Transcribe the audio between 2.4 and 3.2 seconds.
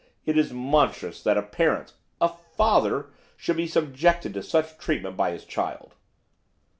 father!